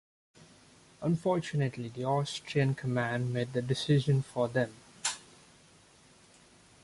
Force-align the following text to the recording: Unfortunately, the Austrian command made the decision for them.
Unfortunately, 1.03 1.87
the 1.89 2.05
Austrian 2.05 2.73
command 2.73 3.31
made 3.31 3.53
the 3.53 3.61
decision 3.61 4.23
for 4.23 4.47
them. 4.47 4.73